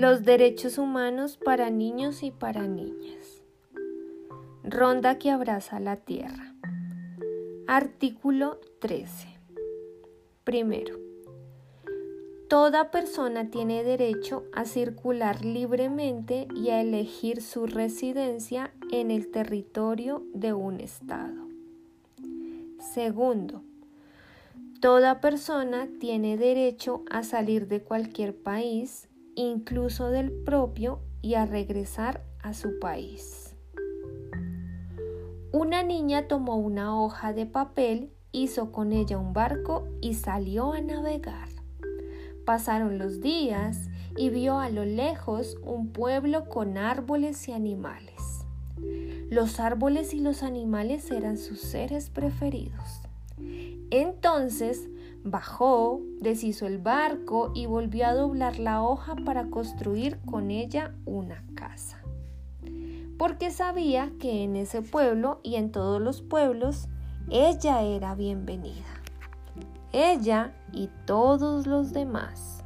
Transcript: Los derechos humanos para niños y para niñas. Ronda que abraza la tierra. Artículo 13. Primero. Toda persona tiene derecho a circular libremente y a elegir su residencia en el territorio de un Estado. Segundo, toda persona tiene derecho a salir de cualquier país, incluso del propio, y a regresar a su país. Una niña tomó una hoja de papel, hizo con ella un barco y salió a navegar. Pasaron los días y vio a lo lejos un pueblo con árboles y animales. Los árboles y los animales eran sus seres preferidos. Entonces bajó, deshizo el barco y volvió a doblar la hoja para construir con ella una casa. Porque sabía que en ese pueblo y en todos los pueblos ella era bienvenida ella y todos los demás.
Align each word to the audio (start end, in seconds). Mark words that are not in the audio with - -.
Los 0.00 0.24
derechos 0.24 0.78
humanos 0.78 1.36
para 1.36 1.68
niños 1.68 2.22
y 2.22 2.30
para 2.30 2.66
niñas. 2.66 3.42
Ronda 4.64 5.18
que 5.18 5.30
abraza 5.30 5.78
la 5.78 5.96
tierra. 5.96 6.54
Artículo 7.66 8.58
13. 8.78 9.28
Primero. 10.42 10.96
Toda 12.48 12.90
persona 12.90 13.50
tiene 13.50 13.84
derecho 13.84 14.44
a 14.54 14.64
circular 14.64 15.44
libremente 15.44 16.48
y 16.56 16.70
a 16.70 16.80
elegir 16.80 17.42
su 17.42 17.66
residencia 17.66 18.72
en 18.90 19.10
el 19.10 19.30
territorio 19.30 20.22
de 20.32 20.54
un 20.54 20.80
Estado. 20.80 21.46
Segundo, 22.94 23.62
toda 24.80 25.20
persona 25.20 25.88
tiene 26.00 26.38
derecho 26.38 27.04
a 27.10 27.22
salir 27.22 27.68
de 27.68 27.82
cualquier 27.82 28.34
país, 28.34 29.09
incluso 29.34 30.10
del 30.10 30.30
propio, 30.30 31.00
y 31.22 31.34
a 31.34 31.46
regresar 31.46 32.24
a 32.42 32.54
su 32.54 32.78
país. 32.78 33.54
Una 35.52 35.82
niña 35.82 36.28
tomó 36.28 36.56
una 36.56 36.98
hoja 36.98 37.32
de 37.32 37.46
papel, 37.46 38.12
hizo 38.32 38.72
con 38.72 38.92
ella 38.92 39.18
un 39.18 39.32
barco 39.32 39.86
y 40.00 40.14
salió 40.14 40.72
a 40.72 40.80
navegar. 40.80 41.48
Pasaron 42.44 42.98
los 42.98 43.20
días 43.20 43.88
y 44.16 44.30
vio 44.30 44.58
a 44.58 44.70
lo 44.70 44.84
lejos 44.84 45.56
un 45.62 45.92
pueblo 45.92 46.48
con 46.48 46.78
árboles 46.78 47.48
y 47.48 47.52
animales. 47.52 48.46
Los 49.28 49.60
árboles 49.60 50.14
y 50.14 50.20
los 50.20 50.42
animales 50.42 51.10
eran 51.10 51.36
sus 51.36 51.60
seres 51.60 52.10
preferidos. 52.10 53.02
Entonces 53.90 54.88
bajó, 55.24 56.00
deshizo 56.20 56.66
el 56.66 56.78
barco 56.78 57.52
y 57.54 57.66
volvió 57.66 58.06
a 58.06 58.14
doblar 58.14 58.58
la 58.58 58.82
hoja 58.82 59.16
para 59.16 59.50
construir 59.50 60.18
con 60.20 60.50
ella 60.50 60.94
una 61.04 61.44
casa. 61.54 62.02
Porque 63.18 63.50
sabía 63.50 64.12
que 64.18 64.44
en 64.44 64.56
ese 64.56 64.82
pueblo 64.82 65.40
y 65.42 65.56
en 65.56 65.72
todos 65.72 66.00
los 66.00 66.22
pueblos 66.22 66.88
ella 67.28 67.82
era 67.82 68.14
bienvenida 68.14 69.00
ella 69.92 70.52
y 70.72 70.88
todos 71.06 71.66
los 71.66 71.92
demás. 71.92 72.64